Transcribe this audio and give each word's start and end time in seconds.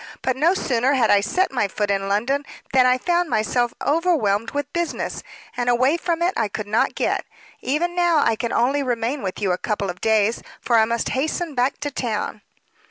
"But 0.23 0.35
no 0.35 0.55
sooner 0.55 0.93
had 0.93 1.11
I 1.11 1.21
set 1.21 1.51
my 1.51 1.67
foot 1.67 1.91
in 1.91 2.07
London 2.09 2.43
than 2.73 2.87
I 2.87 2.97
found 2.97 3.29
myself 3.29 3.71
overwhelmed 3.85 4.49
with 4.49 4.73
business, 4.73 5.21
and 5.55 5.69
away 5.69 5.95
from 5.95 6.23
it 6.23 6.33
I 6.35 6.47
could 6.47 6.65
not 6.65 6.95
get. 6.95 7.23
Even 7.61 7.93
now 7.93 8.17
I 8.25 8.35
can 8.35 8.51
only 8.51 8.81
remain 8.81 9.21
with 9.21 9.39
you 9.39 9.51
a 9.51 9.59
couple 9.59 9.91
of 9.91 10.01
days, 10.01 10.41
for 10.59 10.79
I 10.79 10.85
must 10.85 11.09
hasten 11.09 11.53
back 11.53 11.79
to 11.81 11.91
town." 11.91 12.41